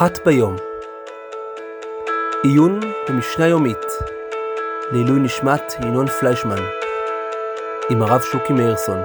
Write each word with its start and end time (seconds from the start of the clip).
אחת 0.00 0.18
ביום 0.26 0.56
עיון 2.42 2.80
במשנה 3.08 3.46
יומית 3.46 3.76
לעילוי 4.92 5.20
נשמת 5.20 5.62
ינון 5.82 6.06
פליישמן 6.06 6.58
עם 7.90 8.02
הרב 8.02 8.20
שוקי 8.32 8.52
מאירסון 8.52 8.98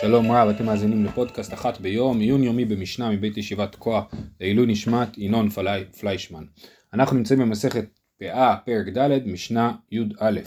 שלום 0.00 0.32
רב, 0.32 0.48
אתם 0.48 0.66
מאזינים 0.66 1.04
לפודקאסט 1.04 1.54
אחת 1.54 1.80
ביום, 1.80 2.20
עיון 2.20 2.44
יומי 2.44 2.64
במשנה 2.64 3.10
מבית 3.10 3.36
ישיבת 3.36 3.72
תקוע 3.72 4.02
לעילוי 4.40 4.66
נשמת 4.66 5.18
ינון 5.18 5.50
פלי, 5.50 5.84
פליישמן. 6.00 6.44
אנחנו 6.94 7.16
נמצאים 7.16 7.40
במסכת 7.40 7.84
פאה, 8.18 8.56
פרק 8.56 8.88
ד', 8.88 9.26
משנה 9.26 9.72
י"א. 9.90 10.40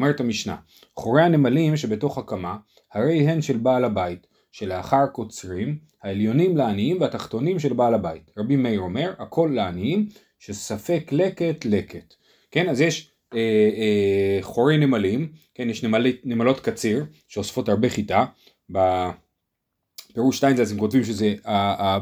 אומרת 0.00 0.20
המשנה, 0.20 0.56
חורי 0.96 1.22
הנמלים 1.22 1.76
שבתוך 1.76 2.18
הקמה, 2.18 2.56
הרי 2.92 3.28
הן 3.28 3.42
של 3.42 3.56
בעל 3.56 3.84
הבית, 3.84 4.26
שלאחר 4.52 5.06
קוצרים, 5.06 5.78
העליונים 6.02 6.56
לעניים 6.56 7.00
והתחתונים 7.00 7.58
של 7.58 7.72
בעל 7.72 7.94
הבית. 7.94 8.30
רבי 8.38 8.56
מאיר 8.56 8.80
אומר, 8.80 9.12
הכל 9.18 9.50
לעניים, 9.54 10.08
שספק 10.38 11.08
לקט 11.12 11.64
לקט. 11.64 12.14
כן, 12.50 12.68
אז 12.68 12.80
יש 12.80 13.10
אה, 13.34 13.38
אה, 13.76 14.38
חורי 14.42 14.76
נמלים, 14.76 15.28
כן, 15.54 15.70
יש 15.70 15.84
נמלי, 15.84 16.16
נמלות 16.24 16.60
קציר, 16.60 17.04
שאוספות 17.28 17.68
הרבה 17.68 17.88
חיטה, 17.88 18.24
בפירוש 18.70 20.36
שטיינזלס 20.36 20.72
הם 20.72 20.78
כותבים 20.78 21.04
שזה 21.04 21.34
ה, 21.44 21.86
ה, 21.86 21.98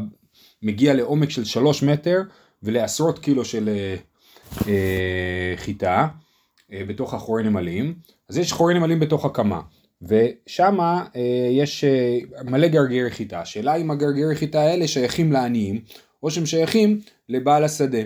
מגיע 0.62 0.94
לעומק 0.94 1.30
של 1.30 1.44
שלוש 1.44 1.82
מטר 1.82 2.20
ולעשרות 2.62 3.18
קילו 3.18 3.44
של 3.44 3.68
אה, 3.68 3.96
אה, 4.68 5.54
חיטה 5.56 5.96
אה, 5.96 6.27
בתוך 6.70 7.14
החורי 7.14 7.42
נמלים, 7.42 7.94
אז 8.28 8.38
יש 8.38 8.52
חורי 8.52 8.74
נמלים 8.74 9.00
בתוך 9.00 9.24
הקמה, 9.24 9.60
ושם 10.02 10.80
אה, 10.80 11.06
יש 11.50 11.84
אה, 11.84 12.18
מלא 12.44 12.68
גרגרי 12.68 13.10
חיטה, 13.10 13.40
השאלה 13.40 13.76
אם 13.76 13.90
הגרגרי 13.90 14.36
חיטה 14.36 14.60
האלה 14.60 14.88
שייכים 14.88 15.32
לעניים, 15.32 15.80
או 16.22 16.30
שהם 16.30 16.46
שייכים 16.46 17.00
לבעל 17.28 17.64
השדה. 17.64 18.02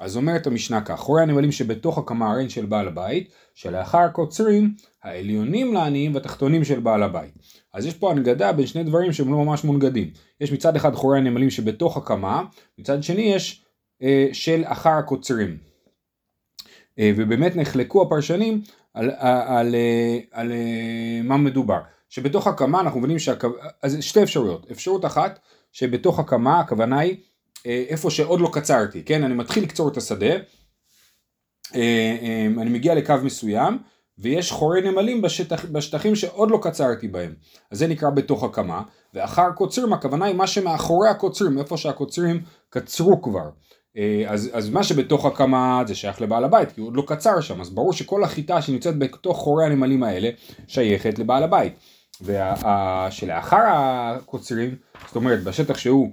אז 0.00 0.16
אומרת 0.16 0.46
המשנה 0.46 0.80
כך, 0.80 0.98
חורי 0.98 1.22
הנמלים 1.22 1.52
שבתוך 1.52 1.98
הקמה 1.98 2.30
הרי 2.30 2.50
של 2.50 2.66
בעל 2.66 2.88
הבית, 2.88 3.32
שלאחר 3.54 4.08
קוצרים, 4.08 4.74
העליונים 5.02 5.74
לעניים 5.74 6.14
והתחתונים 6.14 6.64
של 6.64 6.80
בעל 6.80 7.02
הבית. 7.02 7.34
אז 7.72 7.86
יש 7.86 7.94
פה 7.94 8.10
הנגדה 8.10 8.52
בין 8.52 8.66
שני 8.66 8.84
דברים 8.84 9.12
שהם 9.12 9.32
לא 9.32 9.44
ממש 9.44 9.64
מונגדים. 9.64 10.10
יש 10.40 10.52
מצד 10.52 10.76
אחד 10.76 10.94
חורי 10.94 11.18
הנמלים 11.18 11.50
שבתוך 11.50 11.96
הקמה, 11.96 12.44
מצד 12.78 13.02
שני 13.02 13.22
יש 13.22 13.64
אה, 14.02 14.28
של 14.32 14.62
אחר 14.64 14.90
הקוצרים. 14.90 15.73
אה, 16.98 17.12
ובאמת 17.16 17.56
נחלקו 17.56 18.02
הפרשנים 18.02 18.62
על, 18.94 19.10
על, 19.10 19.14
אה, 19.18 19.58
על, 19.58 19.74
על 20.30 20.52
אה, 20.52 21.20
מה 21.24 21.36
מדובר. 21.36 21.80
שבתוך 22.08 22.46
הקמה 22.46 22.80
אנחנו 22.80 23.00
מבינים 23.00 23.18
שהקו... 23.18 23.48
אז 23.82 23.96
שתי 24.00 24.22
אפשרויות. 24.22 24.70
אפשרות 24.70 25.04
אחת 25.04 25.38
שבתוך 25.72 26.18
הקמה 26.18 26.60
הכוונה 26.60 26.98
היא 26.98 27.16
איפה 27.64 28.10
שעוד 28.10 28.40
לא 28.40 28.50
קצרתי, 28.52 29.02
כן? 29.02 29.24
אני 29.24 29.34
מתחיל 29.34 29.62
לקצור 29.62 29.88
את 29.88 29.96
השדה, 29.96 30.34
אני 32.58 32.70
מגיע 32.70 32.94
לקו 32.94 33.14
מסוים 33.22 33.78
ויש 34.18 34.52
חורי 34.52 34.80
נמלים 34.80 35.22
בשטח, 35.22 35.64
בשטחים 35.64 36.16
שעוד 36.16 36.50
לא 36.50 36.58
קצרתי 36.62 37.08
בהם. 37.08 37.34
אז 37.70 37.78
זה 37.78 37.86
נקרא 37.86 38.10
בתוך 38.10 38.44
הקמה, 38.44 38.82
ואחר 39.14 39.52
קוצרים 39.52 39.92
הכוונה 39.92 40.24
היא 40.24 40.34
מה 40.34 40.46
שמאחורי 40.46 41.08
הקוצרים, 41.08 41.58
איפה 41.58 41.76
שהקוצרים 41.76 42.42
קצרו 42.70 43.22
כבר. 43.22 43.50
אה, 43.96 44.24
אז, 44.26 44.50
אז 44.52 44.70
מה 44.70 44.84
שבתוך 44.84 45.26
הקמה 45.26 45.82
זה 45.86 45.94
שייך 45.94 46.20
לבעל 46.20 46.44
הבית, 46.44 46.72
כי 46.72 46.80
הוא 46.80 46.88
עוד 46.88 46.96
לא 46.96 47.04
קצר 47.06 47.40
שם, 47.40 47.60
אז 47.60 47.70
ברור 47.70 47.92
שכל 47.92 48.24
החיטה 48.24 48.62
שנמצאת 48.62 48.98
בתוך 48.98 49.38
חורי 49.38 49.64
הנמלים 49.64 50.02
האלה 50.02 50.30
שייכת 50.66 51.18
לבעל 51.18 51.42
הבית. 51.42 51.72
ושלאחר 52.22 53.62
הקוצרים, 53.66 54.74
זאת 55.06 55.16
אומרת 55.16 55.44
בשטח 55.44 55.78
שהוא 55.78 56.10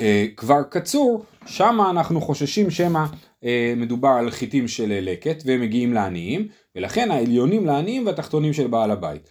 אה, 0.00 0.26
כבר 0.36 0.62
קצור, 0.70 1.24
שם 1.46 1.78
אנחנו 1.90 2.20
חוששים 2.20 2.70
שמא 2.70 3.04
אה, 3.44 3.74
מדובר 3.76 4.08
על 4.08 4.30
חיטים 4.30 4.68
של 4.68 4.98
לקט 5.02 5.42
והם 5.46 5.60
מגיעים 5.60 5.92
לעניים, 5.92 6.48
ולכן 6.76 7.10
העליונים 7.10 7.66
לעניים 7.66 8.06
והתחתונים 8.06 8.52
של 8.52 8.66
בעל 8.66 8.90
הבית. 8.90 9.30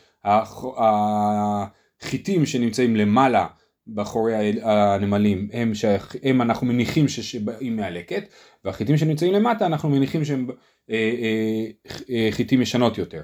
החיטים 2.01 2.45
שנמצאים 2.45 2.95
למעלה 2.95 3.47
בחורי 3.93 4.61
הנמלים 4.61 5.49
הם, 5.53 5.73
שייך, 5.73 6.15
הם 6.23 6.41
אנחנו 6.41 6.67
מניחים 6.67 7.07
שבאים 7.07 7.75
מהלקט 7.75 8.23
והחיטים 8.65 8.97
שנמצאים 8.97 9.33
למטה 9.33 9.65
אנחנו 9.65 9.89
מניחים 9.89 10.25
שהם 10.25 10.47
אה, 10.89 10.95
אה, 10.95 11.65
אה, 12.09 12.27
חיטים 12.31 12.61
ישנות 12.61 12.97
יותר. 12.97 13.21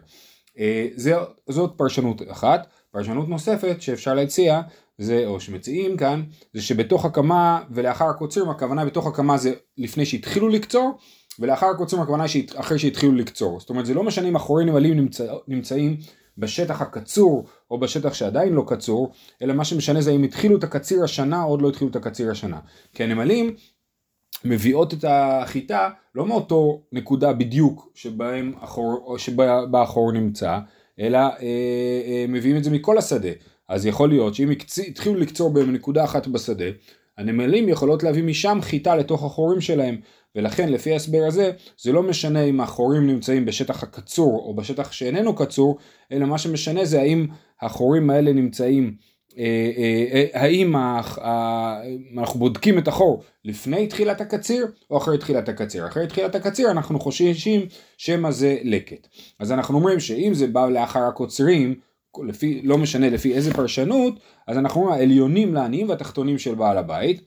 אה, 0.59 0.87
זה, 0.95 1.15
זאת 1.49 1.73
פרשנות 1.77 2.21
אחת. 2.31 2.67
פרשנות 2.91 3.29
נוספת 3.29 3.81
שאפשר 3.81 4.13
להציע 4.13 4.61
זה 4.97 5.25
או 5.25 5.39
שמציעים 5.39 5.97
כאן 5.97 6.23
זה 6.53 6.61
שבתוך 6.61 7.05
הקמה 7.05 7.61
ולאחר 7.71 8.05
הקוצרים 8.05 8.49
הכוונה 8.49 8.85
בתוך 8.85 9.07
הקמה 9.07 9.37
זה 9.37 9.53
לפני 9.77 10.05
שהתחילו 10.05 10.49
לקצור 10.49 10.97
ולאחר 11.39 11.65
הקוצרים 11.65 12.01
הכוונה 12.01 12.25
אחרי 12.55 12.79
שהתחילו 12.79 13.11
לקצור 13.11 13.59
זאת 13.59 13.69
אומרת 13.69 13.85
זה 13.85 13.93
לא 13.93 14.03
משנה 14.03 14.27
אם 14.27 14.35
אחורי 14.35 14.65
נמלים 14.65 14.93
נמצא, 14.93 15.33
נמצאים 15.47 15.97
בשטח 16.37 16.81
הקצור 16.81 17.45
או 17.71 17.79
בשטח 17.79 18.13
שעדיין 18.13 18.53
לא 18.53 18.63
קצור, 18.67 19.11
אלא 19.41 19.53
מה 19.53 19.65
שמשנה 19.65 20.01
זה 20.01 20.11
אם 20.11 20.23
התחילו 20.23 20.57
את 20.57 20.63
הקציר 20.63 21.03
השנה 21.03 21.43
או 21.43 21.49
עוד 21.49 21.61
לא 21.61 21.69
התחילו 21.69 21.89
את 21.91 21.95
הקציר 21.95 22.31
השנה. 22.31 22.59
כי 22.93 23.03
הנמלים 23.03 23.55
מביאות 24.45 24.93
את 24.93 25.05
החיטה 25.07 25.89
לא 26.15 26.25
מאותו 26.25 26.81
נקודה 26.91 27.33
בדיוק 27.33 27.91
שבהם 27.95 28.53
החור, 28.61 29.17
שבה 29.17 29.81
החור 29.81 30.11
נמצא, 30.11 30.59
אלא 30.99 31.17
אה, 31.17 31.31
אה, 32.05 32.25
מביאים 32.29 32.57
את 32.57 32.63
זה 32.63 32.71
מכל 32.71 32.97
השדה. 32.97 33.29
אז 33.67 33.85
יכול 33.85 34.09
להיות 34.09 34.35
שאם 34.35 34.49
התחילו 34.87 35.15
לקצור 35.15 35.53
בנקודה 35.53 36.03
אחת 36.03 36.27
בשדה, 36.27 36.65
הנמלים 37.17 37.69
יכולות 37.69 38.03
להביא 38.03 38.23
משם 38.23 38.59
חיטה 38.61 38.95
לתוך 38.95 39.23
החורים 39.23 39.61
שלהם, 39.61 39.97
ולכן 40.35 40.69
לפי 40.69 40.93
ההסבר 40.93 41.23
הזה 41.27 41.51
זה 41.77 41.91
לא 41.91 42.03
משנה 42.03 42.41
אם 42.41 42.61
החורים 42.61 43.07
נמצאים 43.07 43.45
בשטח 43.45 43.83
הקצור 43.83 44.43
או 44.45 44.55
בשטח 44.55 44.91
שאיננו 44.91 45.35
קצור, 45.35 45.77
אלא 46.11 46.25
מה 46.25 46.37
שמשנה 46.37 46.85
זה 46.85 47.01
האם 47.01 47.27
החורים 47.61 48.09
האלה 48.09 48.33
נמצאים, 48.33 48.95
אה, 49.37 49.71
אה, 49.77 50.25
אה, 50.35 50.41
האם 50.41 50.75
אנחנו 52.17 52.39
בודקים 52.39 52.77
את 52.77 52.87
החור 52.87 53.23
לפני 53.45 53.87
תחילת 53.87 54.21
הקציר 54.21 54.67
או 54.91 54.97
אחרי 54.97 55.17
תחילת 55.17 55.49
הקציר. 55.49 55.87
אחרי 55.87 56.07
תחילת 56.07 56.35
הקציר 56.35 56.71
אנחנו 56.71 56.99
חוששים 56.99 57.65
שמא 57.97 58.31
זה 58.31 58.57
לקט. 58.63 59.07
אז 59.39 59.51
אנחנו 59.51 59.77
אומרים 59.77 59.99
שאם 59.99 60.33
זה 60.33 60.47
בא 60.47 60.69
לאחר 60.69 61.03
הקוצרים, 61.03 61.75
לפי, 62.27 62.61
לא 62.63 62.77
משנה 62.77 63.09
לפי 63.09 63.33
איזה 63.33 63.53
פרשנות, 63.53 64.19
אז 64.47 64.57
אנחנו 64.57 64.81
אומרים 64.81 64.99
העליונים 64.99 65.53
לעניים 65.53 65.89
והתחתונים 65.89 66.37
של 66.37 66.55
בעל 66.55 66.77
הבית. 66.77 67.21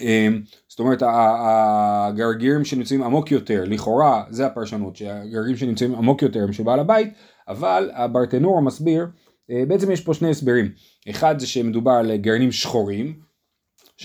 אמ, 0.00 0.42
זאת 0.68 0.78
אומרת 0.78 1.02
הגרגירים 1.06 2.64
שנמצאים 2.64 3.02
עמוק 3.02 3.30
יותר, 3.30 3.64
לכאורה 3.66 4.24
זה 4.30 4.46
הפרשנות, 4.46 4.96
שהגרגירים 4.96 5.56
שנמצאים 5.56 5.94
עמוק 5.94 6.22
יותר 6.22 6.42
הם 6.42 6.52
של 6.52 6.62
בעל 6.62 6.80
הבית, 6.80 7.08
אבל 7.48 7.90
הברטנור 7.94 8.62
מסביר, 8.62 9.06
אה, 9.50 9.62
בעצם 9.68 9.90
יש 9.90 10.00
פה 10.00 10.14
שני 10.14 10.30
הסברים, 10.30 10.70
אחד 11.10 11.38
זה 11.38 11.46
שמדובר 11.46 11.92
על 11.92 12.16
גרעינים 12.16 12.52
שחורים, 12.52 13.23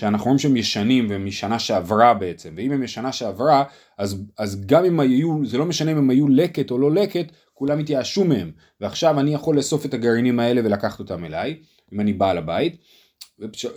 שאנחנו 0.00 0.24
רואים 0.24 0.38
שהם 0.38 0.56
ישנים 0.56 1.06
והם 1.10 1.26
משנה 1.26 1.58
שעברה 1.58 2.14
בעצם, 2.14 2.54
ואם 2.56 2.72
הם 2.72 2.84
משנה 2.84 3.12
שעברה, 3.12 3.64
אז, 3.98 4.22
אז 4.38 4.66
גם 4.66 4.84
אם 4.84 5.00
היו, 5.00 5.46
זה 5.46 5.58
לא 5.58 5.66
משנה 5.66 5.92
אם 5.92 5.96
הם 5.96 6.10
היו 6.10 6.28
לקט 6.28 6.70
או 6.70 6.78
לא 6.78 6.90
לקט, 6.90 7.32
כולם 7.54 7.78
התייאשו 7.78 8.24
מהם, 8.24 8.50
ועכשיו 8.80 9.20
אני 9.20 9.34
יכול 9.34 9.56
לאסוף 9.56 9.86
את 9.86 9.94
הגרעינים 9.94 10.40
האלה 10.40 10.60
ולקחת 10.64 10.98
אותם 10.98 11.24
אליי, 11.24 11.56
אם 11.92 12.00
אני 12.00 12.12
בעל 12.12 12.38
הבית. 12.38 12.76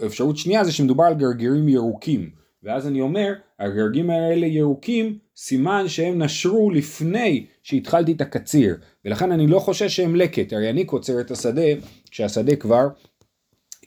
אפשרות 0.06 0.38
שנייה 0.38 0.64
זה 0.64 0.72
שמדובר 0.72 1.04
על 1.04 1.14
גרגירים 1.14 1.70
ירוקים, 1.70 2.30
ואז 2.64 2.88
אני 2.88 3.02
אומר, 3.02 3.34
הגרגים 3.60 4.10
האלה 4.10 4.46
ירוקים, 4.46 5.18
סימן 5.36 5.88
שהם 5.88 6.22
נשרו 6.22 6.72
לפני 6.72 7.46
שהתחלתי 7.64 8.12
את 8.12 8.22
הקציר, 8.22 8.76
ולכן 9.06 9.32
אני 9.32 9.48
לא 9.48 9.60
חושש 9.60 9.96
שהם 9.96 10.16
לקט, 10.16 10.54
הרי 10.54 10.70
אני 10.70 10.86
קוצר 10.86 11.20
את 11.20 11.32
השדה 11.32 11.68
כשהשדה 12.12 12.56
כבר, 12.56 12.88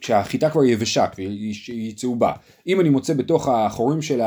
כשהחיטה 0.00 0.50
כבר 0.50 0.64
יבשה, 0.64 1.06
היא 1.16 1.96
צהובה. 1.96 2.32
אם 2.66 2.80
אני 2.80 2.88
מוצא 2.88 3.14
בתוך 3.14 3.48
החורים 3.48 4.02
של 4.02 4.20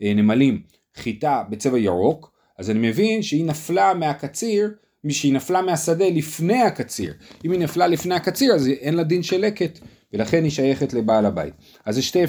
הנמלים 0.00 0.62
חיטה 0.96 1.42
בצבע 1.50 1.78
ירוק, 1.78 2.30
אז 2.58 2.70
אני 2.70 2.88
מבין 2.88 3.22
שהיא 3.22 3.44
נפלה 3.44 3.94
מהקציר 3.94 4.70
שהיא 5.12 5.32
נפלה 5.32 5.62
מהשדה 5.62 6.04
לפני 6.08 6.62
הקציר. 6.62 7.14
אם 7.44 7.52
היא 7.52 7.60
נפלה 7.60 7.86
לפני 7.86 8.14
הקציר 8.14 8.54
אז 8.54 8.68
אין 8.68 8.94
לה 8.94 9.02
דין 9.02 9.22
של 9.22 9.40
לקט, 9.40 9.78
ולכן 10.12 10.42
היא 10.44 10.50
שייכת 10.50 10.92
לבעל 10.92 11.26
הבית. 11.26 11.54
אז, 11.84 11.98
שתי, 11.98 12.22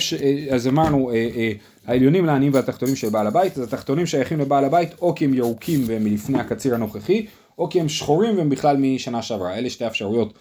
אז 0.51 0.67
אמרנו, 0.67 1.11
אה, 1.11 1.15
אה, 1.15 1.51
העליונים 1.85 2.25
לעניים 2.25 2.53
והתחתונים 2.53 2.95
של 2.95 3.09
בעל 3.09 3.27
הבית, 3.27 3.57
אז 3.57 3.63
התחתונים 3.63 4.05
שייכים 4.05 4.39
לבעל 4.39 4.65
הבית 4.65 4.89
או 5.01 5.15
כי 5.15 5.25
הם 5.25 5.33
ירוקים 5.33 5.81
והם 5.85 6.03
מלפני 6.03 6.39
הקציר 6.39 6.75
הנוכחי, 6.75 7.25
או 7.57 7.69
כי 7.69 7.79
הם 7.79 7.89
שחורים 7.89 8.37
והם 8.37 8.49
בכלל 8.49 8.77
משנה 8.77 9.21
שעברה. 9.21 9.57
אלה 9.57 9.69
שתי 9.69 9.87
אפשרויות 9.87 10.33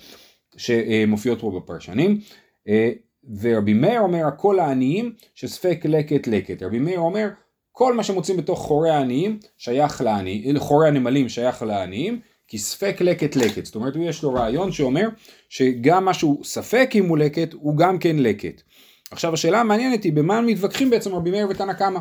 שמופיעות 0.56 1.41
פה 1.41 1.61
בפרשנים. 1.61 2.21
אה, 2.69 2.91
ורבי 3.41 3.73
מאיר 3.73 4.01
אומר 4.01 4.27
הכל 4.27 4.59
העניים 4.59 5.12
שספק 5.35 5.81
לקט 5.85 6.27
לקט. 6.27 6.62
רבי 6.62 6.79
מאיר 6.79 7.01
אומר 7.01 7.29
כל 7.73 7.95
מה 7.95 8.03
שמוצאים 8.03 8.37
בתוך 8.37 8.59
חורי 8.59 8.91
העניים 8.91 9.39
שייך 9.59 10.01
לעניים, 10.01 10.59
חורי 10.59 10.89
הנמלים 10.89 11.29
שייך 11.29 11.62
לעניים, 11.62 12.21
כי 12.49 12.59
ספק 12.59 12.97
לקט 13.01 13.37
לקט. 13.37 13.65
זאת 13.65 13.75
אומרת, 13.75 13.95
יש 14.01 14.23
לו 14.23 14.35
רעיון 14.35 14.73
שאומר 14.73 15.09
שגם 15.49 16.05
משהו 16.05 16.41
ספק 16.45 16.91
אם 16.95 17.09
הוא 17.09 17.19
לקט, 17.19 17.53
הוא 17.53 17.77
גם 17.77 17.99
כן 17.99 18.17
לקט. 18.17 18.62
עכשיו 19.11 19.35
השאלה 19.35 19.61
המעניינת 19.61 20.05
היא 20.05 20.12
במה 20.12 20.41
מתווכחים 20.41 20.91
בעצם 20.91 21.15
רבי 21.15 21.31
מאיר 21.31 21.47
ותנא 21.51 21.73
קמא. 21.73 22.01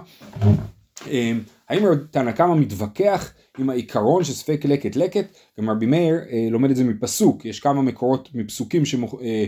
האם 1.74 1.96
תנא 2.12 2.32
קמא 2.32 2.56
מתווכח 2.56 3.34
עם 3.58 3.70
העיקרון 3.70 4.24
של 4.24 4.34
ספק 4.34 4.66
לקט 4.66 4.96
לקט? 4.96 5.26
גם 5.60 5.70
רבי 5.70 5.86
מאיר 5.86 6.16
אה, 6.32 6.48
לומד 6.52 6.70
את 6.70 6.76
זה 6.76 6.84
מפסוק, 6.84 7.46
יש 7.46 7.60
כמה 7.60 7.82
מקורות 7.82 8.30
מפסוקים 8.34 8.86
שמוכ... 8.86 9.16
אה, 9.22 9.46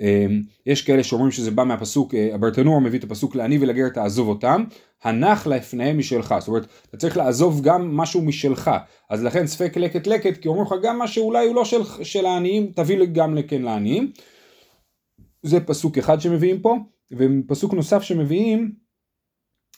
אמ, 0.00 0.42
יש 0.66 0.82
כאלה 0.82 1.02
שאומרים 1.02 1.30
שזה 1.30 1.50
בא 1.50 1.64
מהפסוק, 1.64 2.14
אה, 2.14 2.34
הברטנור 2.34 2.80
מביא 2.80 2.98
את 2.98 3.04
הפסוק 3.04 3.36
לעני 3.36 3.58
ולגר 3.60 3.88
תעזוב 3.88 4.28
אותם, 4.28 4.64
הנח 5.02 5.46
לפניהם 5.46 5.98
משלך, 5.98 6.34
זאת 6.38 6.48
אומרת 6.48 6.66
אתה 6.88 6.96
צריך 6.96 7.16
לעזוב 7.16 7.60
גם 7.62 7.96
משהו 7.96 8.22
משלך, 8.22 8.70
אז 9.10 9.24
לכן 9.24 9.46
ספק 9.46 9.76
לקט 9.76 10.06
לקט, 10.06 10.36
כי 10.36 10.48
אומרים 10.48 10.66
לך 10.66 10.74
גם 10.82 10.98
מה 10.98 11.08
שאולי 11.08 11.46
הוא 11.46 11.54
לא 11.54 11.64
של, 11.64 11.82
של 12.02 12.26
העניים, 12.26 12.72
תביא 12.76 13.04
גם 13.12 13.34
לכן 13.34 13.62
לעניים. 13.62 14.12
זה 15.42 15.60
פסוק 15.60 15.98
אחד 15.98 16.20
שמביאים 16.20 16.60
פה, 16.60 16.76
ופסוק 17.12 17.74
נוסף 17.74 18.02
שמביאים 18.02 18.72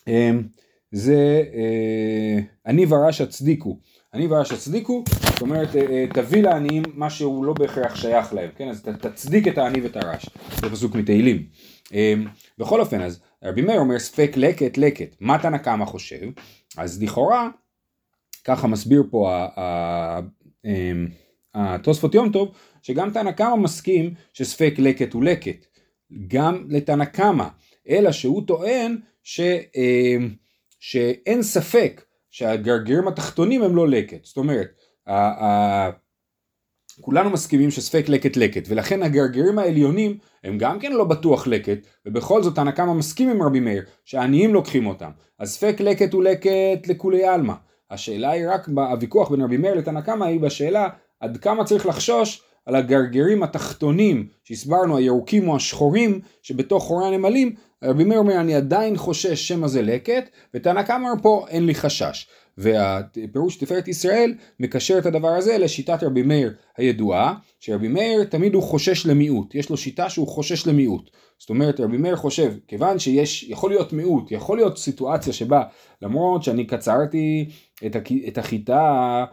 אמ, 0.07 0.43
זה 0.91 1.43
אה, 1.53 2.39
אני 2.65 2.85
ורש 2.89 3.21
הצדיקו. 3.21 3.79
אני 4.13 4.27
ורש 4.27 4.51
הצדיקו, 4.51 5.03
זאת 5.21 5.41
אומרת 5.41 5.75
אה, 5.75 5.81
אה, 5.81 6.05
תביא 6.13 6.43
לעניים 6.43 6.83
מה 6.93 7.09
שהוא 7.09 7.45
לא 7.45 7.53
בהכרח 7.53 7.95
שייך 7.95 8.33
להם, 8.33 8.49
כן? 8.55 8.69
אז 8.69 8.81
תצדיק 9.01 9.47
את 9.47 9.57
העני 9.57 9.81
ואת 9.81 9.95
הרש. 9.95 10.29
זה 10.61 10.69
פסוק 10.69 10.95
מתהילים. 10.95 11.43
בכל 12.57 12.81
אופן, 12.81 13.01
אז 13.01 13.21
רבי 13.43 13.61
מאיר 13.61 13.79
אומר 13.79 13.99
ספק 13.99 14.31
לקט 14.35 14.77
לקט. 14.77 15.15
מה 15.19 15.39
תנא 15.39 15.57
קמא 15.57 15.85
חושב? 15.85 16.29
אז 16.77 17.03
לכאורה, 17.03 17.49
ככה 18.43 18.67
מסביר 18.67 19.03
פה 19.09 19.45
התוספות 21.55 22.15
יום 22.15 22.31
טוב, 22.31 22.51
שגם 22.81 23.11
תנא 23.11 23.31
קמא 23.31 23.55
מסכים 23.55 24.13
שספק 24.33 24.73
לקט 24.77 25.13
הוא 25.13 25.23
לקט. 25.23 25.65
גם 26.27 26.65
לתנא 26.69 27.05
קמא, 27.05 27.47
אלא 27.89 28.11
שהוא 28.11 28.47
טוען 28.47 28.97
ש... 29.23 29.39
אמ, 29.75 30.29
שאין 30.89 31.43
ספק 31.43 32.03
שהגרגירים 32.29 33.07
התחתונים 33.07 33.63
הם 33.63 33.75
לא 33.75 33.87
לקט. 33.87 34.25
זאת 34.25 34.37
אומרת, 34.37 34.67
ה- 35.07 35.45
ה- 35.45 35.89
כולנו 37.01 37.29
מסכימים 37.29 37.71
שספק 37.71 38.09
לקט 38.09 38.37
לקט, 38.37 38.63
ולכן 38.67 39.03
הגרגירים 39.03 39.59
העליונים 39.59 40.17
הם 40.43 40.57
גם 40.57 40.79
כן 40.79 40.91
לא 40.91 41.03
בטוח 41.03 41.47
לקט, 41.47 41.77
ובכל 42.05 42.43
זאת 42.43 42.57
הנקמה 42.57 42.93
מסכים 42.93 43.29
עם 43.29 43.41
רבי 43.41 43.59
מאיר, 43.59 43.83
שהעניים 44.05 44.53
לוקחים 44.53 44.87
אותם. 44.87 45.09
אז 45.39 45.51
ספק 45.51 45.75
לקט 45.79 46.13
הוא 46.13 46.23
לקט 46.23 46.87
לכולי 46.87 47.25
עלמא. 47.25 47.53
השאלה 47.91 48.31
היא 48.31 48.49
רק, 48.49 48.67
הוויכוח 48.75 49.31
בין 49.31 49.41
רבי 49.41 49.57
מאיר 49.57 49.73
לתנא 49.73 50.01
קמא 50.01 50.25
היא 50.25 50.39
בשאלה 50.39 50.89
עד 51.19 51.37
כמה 51.37 51.63
צריך 51.63 51.85
לחשוש 51.85 52.41
על 52.65 52.75
הגרגירים 52.75 53.43
התחתונים 53.43 54.27
שהסברנו 54.43 54.97
הירוקים 54.97 55.49
או 55.49 55.55
השחורים 55.55 56.19
שבתוך 56.41 56.83
חורי 56.83 57.07
הנמלים 57.07 57.55
רבי 57.83 58.03
מאיר 58.03 58.19
אומר 58.19 58.39
אני 58.39 58.55
עדיין 58.55 58.97
חושש 58.97 59.47
שמא 59.47 59.67
זה 59.67 59.81
לקט 59.81 60.29
ותנא 60.53 60.83
קמא 60.83 61.09
פה 61.21 61.45
אין 61.49 61.65
לי 61.65 61.75
חשש 61.75 62.27
והפירוש 62.57 63.55
תפארת 63.55 63.87
ישראל 63.87 64.33
מקשר 64.59 64.97
את 64.97 65.05
הדבר 65.05 65.27
הזה 65.27 65.57
לשיטת 65.57 66.03
רבי 66.03 66.21
מאיר 66.21 66.53
הידועה 66.77 67.35
שרבי 67.59 67.87
מאיר 67.87 68.23
תמיד 68.23 68.53
הוא 68.53 68.63
חושש 68.63 69.05
למיעוט. 69.05 69.55
יש 69.55 69.69
לו 69.69 69.77
שיטה 69.77 70.09
שהוא 70.09 70.27
חושש 70.27 70.67
למיעוט. 70.67 71.09
זאת 71.39 71.49
אומרת 71.49 71.79
רבי 71.79 71.97
מאיר 71.97 72.15
חושב 72.15 72.53
כיוון 72.67 72.99
שיש 72.99 73.43
יכול 73.43 73.69
להיות 73.69 73.93
מיעוט 73.93 74.31
יכול 74.31 74.57
להיות 74.57 74.77
סיטואציה 74.77 75.33
שבה 75.33 75.63
למרות 76.01 76.43
שאני 76.43 76.65
קצרתי 76.67 77.49
את 78.27 78.37
החיטה 78.37 78.73
אה, 78.75 79.19
אה, 79.19 79.25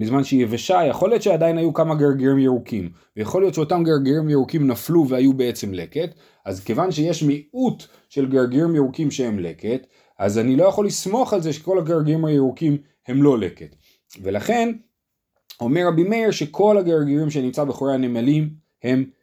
בזמן 0.00 0.24
שהיא 0.24 0.42
יבשה, 0.42 0.80
יכול 0.88 1.10
להיות 1.10 1.22
שעדיין 1.22 1.58
היו 1.58 1.74
כמה 1.74 1.94
גרגירים 1.94 2.38
ירוקים, 2.38 2.90
ויכול 3.16 3.42
להיות 3.42 3.54
שאותם 3.54 3.82
גרגירים 3.84 4.28
ירוקים 4.28 4.66
נפלו 4.66 5.08
והיו 5.08 5.32
בעצם 5.32 5.74
לקט, 5.74 6.14
אז 6.44 6.60
כיוון 6.60 6.92
שיש 6.92 7.22
מיעוט 7.22 7.84
של 8.08 8.26
גרגירים 8.26 8.74
ירוקים 8.74 9.10
שהם 9.10 9.38
לקט, 9.38 9.86
אז 10.18 10.38
אני 10.38 10.56
לא 10.56 10.64
יכול 10.64 10.86
לסמוך 10.86 11.32
על 11.32 11.42
זה 11.42 11.52
שכל 11.52 11.78
הגרגירים 11.78 12.24
הירוקים 12.24 12.78
הם 13.08 13.22
לא 13.22 13.38
לקט. 13.38 13.76
ולכן, 14.22 14.72
אומר 15.60 15.86
רבי 15.86 16.04
מאיר 16.04 16.30
שכל 16.30 16.78
הגרגירים 16.78 17.30
שנמצא 17.30 17.64
בחורי 17.64 17.94
הנמלים 17.94 18.50
הם 18.82 18.98
אה, 18.98 19.17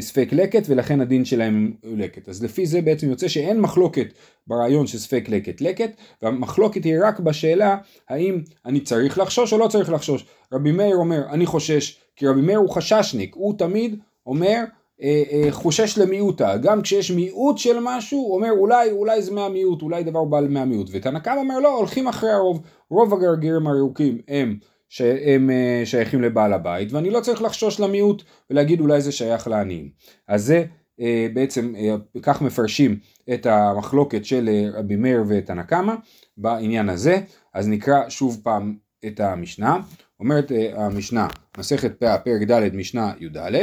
ספק 0.00 0.28
לקט 0.32 0.62
ולכן 0.68 1.00
הדין 1.00 1.24
שלהם 1.24 1.72
לקט. 1.84 2.28
אז 2.28 2.44
לפי 2.44 2.66
זה 2.66 2.82
בעצם 2.82 3.10
יוצא 3.10 3.28
שאין 3.28 3.60
מחלוקת 3.60 4.06
ברעיון 4.46 4.86
של 4.86 4.98
ספק 4.98 5.24
לקט 5.28 5.60
לקט 5.60 5.90
והמחלוקת 6.22 6.84
היא 6.84 6.94
רק 7.02 7.20
בשאלה 7.20 7.76
האם 8.08 8.40
אני 8.66 8.80
צריך 8.80 9.18
לחשוש 9.18 9.52
או 9.52 9.58
לא 9.58 9.68
צריך 9.68 9.90
לחשוש. 9.90 10.26
רבי 10.52 10.72
מאיר 10.72 10.96
אומר 10.96 11.22
אני 11.30 11.46
חושש 11.46 11.98
כי 12.16 12.26
רבי 12.26 12.40
מאיר 12.40 12.58
הוא 12.58 12.70
חששניק 12.70 13.34
הוא 13.34 13.58
תמיד 13.58 13.98
אומר 14.26 14.64
אה, 15.02 15.22
אה, 15.32 15.52
חושש 15.52 15.98
למיעוטה 15.98 16.56
גם 16.56 16.82
כשיש 16.82 17.10
מיעוט 17.10 17.58
של 17.58 17.76
משהו 17.82 18.18
הוא 18.18 18.34
אומר 18.34 18.50
אולי 18.50 18.90
אולי 18.90 19.22
זה 19.22 19.32
מהמיעוט 19.32 19.82
אולי 19.82 20.04
דבר 20.04 20.24
בא 20.24 20.40
מהמיעוט 20.48 20.88
ותנא 20.92 21.18
אומר 21.36 21.58
לא 21.58 21.76
הולכים 21.76 22.08
אחרי 22.08 22.30
הרוב 22.30 22.62
רוב 22.90 23.14
הגרגירים 23.14 23.66
הירוקים 23.66 24.18
הם 24.28 24.56
שהם 24.88 25.50
אה, 25.50 25.82
שייכים 25.84 26.22
לבעל 26.22 26.52
הבית 26.52 26.92
ואני 26.92 27.10
לא 27.10 27.20
צריך 27.20 27.42
לחשוש 27.42 27.80
למיעוט 27.80 28.22
ולהגיד 28.50 28.80
אולי 28.80 29.00
זה 29.00 29.12
שייך 29.12 29.48
לעניים. 29.48 29.90
אז 30.28 30.44
זה 30.44 30.64
אה, 31.00 31.26
בעצם 31.34 31.74
אה, 31.76 31.96
כך 32.22 32.42
מפרשים 32.42 32.98
את 33.34 33.46
המחלוקת 33.46 34.24
של 34.24 34.48
רבי 34.74 34.96
מאיר 34.96 35.24
ותנא 35.28 35.62
קמא 35.62 35.94
בעניין 36.36 36.88
הזה. 36.88 37.20
אז 37.54 37.68
נקרא 37.68 38.08
שוב 38.08 38.40
פעם 38.42 38.76
את 39.06 39.20
המשנה. 39.20 39.80
אומרת 40.20 40.52
המשנה 40.74 41.28
מסכת 41.58 42.00
פאה 42.00 42.18
פרק 42.18 42.42
ד' 42.42 42.74
משנה 42.74 43.12
י"א. 43.20 43.58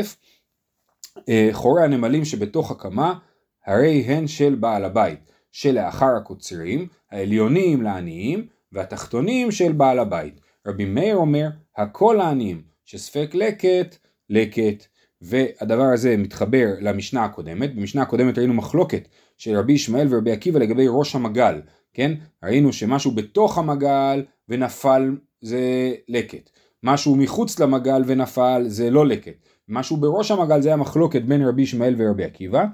חורי 1.52 1.84
הנמלים 1.84 2.26
שבתוך 2.26 2.72
הקמה 2.72 3.14
הרי 3.66 4.02
הן 4.02 4.28
של 4.28 4.56
בעל 4.56 4.86
הבית 4.86 5.20
שלאחר 5.52 6.16
הקוצרים 6.18 6.88
העליונים 7.12 7.82
לעניים 7.82 8.48
והתחתונים 8.72 9.52
של 9.52 9.72
בעל 9.72 10.00
הבית 10.00 10.42
רבי 10.68 10.86
מאיר 10.86 11.16
אומר, 11.16 11.48
הכל 11.78 12.20
העניים, 12.20 12.62
שספק 12.86 13.32
לקט, 13.34 13.98
לקט, 14.30 14.86
והדבר 15.22 15.84
הזה 15.84 16.18
מתחבר 16.18 16.68
למשנה 16.82 17.24
הקודמת, 17.24 17.76
במשנה 17.76 18.02
הקודמת 18.02 18.38
ראינו 18.38 18.54
מחלוקת 18.54 19.08
של 19.38 19.58
רבי 19.58 19.74
ישמעאל 19.74 20.08
ורבי 20.10 20.32
עקיבא 20.32 20.60
לגבי 20.60 20.86
ראש 20.90 21.16
המגל, 21.16 21.62
כן? 21.94 22.12
ראינו 22.44 22.74
שמשהו 22.74 23.12
בתוך 23.12 23.58
המגל 23.58 24.24
ונפל 24.50 25.16
זה 25.42 25.94
לקט, 26.08 26.50
משהו 26.84 27.16
מחוץ 27.16 27.60
למגל 27.60 28.02
ונפל 28.06 28.64
זה 28.68 28.90
לא 28.90 29.06
לקט, 29.08 29.48
משהו 29.70 29.98
בראש 29.98 30.32
המגל 30.32 30.62
זה 30.62 30.70
היה 30.70 30.78
מחלוקת 30.78 31.22
בין 31.22 31.42
רבי 31.42 31.62
ישמעאל 31.62 31.96
ורבי 31.98 32.24
עקיבא, 32.24 32.66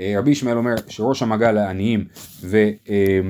אה, 0.00 0.14
רבי 0.18 0.30
ישמעאל 0.30 0.56
אומר 0.56 0.74
שראש 0.88 1.22
המגל 1.22 1.52
לעניים 1.52 2.04
ורבי 2.42 2.76
אה, 2.88 3.20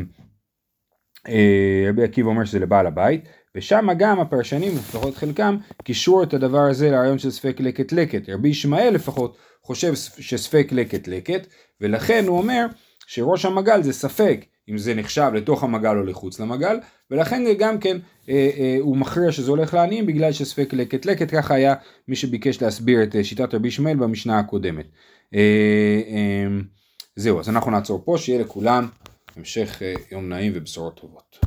אה, 1.99 2.04
עקיבא 2.04 2.28
אומר 2.28 2.45
שזה 2.45 2.59
לבעל 2.59 2.87
הבית, 2.87 3.28
ושם 3.56 3.88
גם 3.99 4.21
הפרשנים, 4.21 4.73
לפחות 4.76 5.16
חלקם, 5.16 5.56
קישרו 5.85 6.23
את 6.23 6.35
הדבר 6.35 6.61
הזה 6.71 6.90
לרעיון 6.90 7.18
של 7.18 7.30
ספק 7.30 7.56
לקט 7.61 7.92
לקט. 7.92 8.28
רבי 8.28 8.49
ישמעאל 8.49 8.94
לפחות 8.94 9.37
חושב 9.62 9.94
שספק 10.18 10.68
לקט 10.73 11.09
לקט, 11.09 11.47
ולכן 11.80 12.25
הוא 12.26 12.38
אומר 12.38 12.66
שראש 13.06 13.44
המגל 13.44 13.82
זה 13.82 13.92
ספק 13.92 14.44
אם 14.68 14.78
זה 14.78 14.94
נחשב 14.94 15.30
לתוך 15.35 15.62
המגל 15.62 15.97
או 15.97 16.02
לחוץ 16.02 16.40
למגל, 16.40 16.76
ולכן 17.11 17.42
גם 17.59 17.78
כן, 17.78 17.97
אה, 18.28 18.50
אה, 18.59 18.76
הוא 18.80 18.97
מכריע 18.97 19.32
שזה 19.32 19.50
הולך 19.50 19.75
לעניים 19.75 20.06
בגלל 20.06 20.32
שספק 20.32 20.73
לקט 20.73 21.06
לקט, 21.06 21.35
ככה 21.35 21.54
היה 21.54 21.75
מי 22.09 22.16
שביקש 22.16 22.62
להסביר 22.62 23.02
את 23.02 23.16
אה, 23.16 23.25
שיטת 23.25 23.54
רבי 23.54 23.68
ישמעאל 23.68 23.97
במשנה 23.97 24.38
הקודמת. 24.38 24.87
אה, 25.35 26.00
אה, 26.09 26.61
זהו, 27.16 27.40
אז 27.40 27.49
אנחנו 27.49 27.71
נעצור 27.71 28.02
פה, 28.04 28.18
שיהיה 28.18 28.40
לכולם 28.40 28.88
המשך 29.37 29.82
אה, 29.82 29.94
יום 30.12 30.28
נעים 30.28 30.52
ובשורות 30.54 31.00
טובות. 31.00 31.38